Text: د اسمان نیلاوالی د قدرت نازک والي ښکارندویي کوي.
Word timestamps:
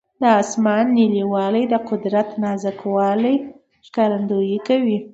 د 0.21 0.23
اسمان 0.41 0.85
نیلاوالی 0.97 1.63
د 1.69 1.75
قدرت 1.89 2.29
نازک 2.41 2.79
والي 2.95 3.35
ښکارندویي 3.87 4.57
کوي. 4.67 4.97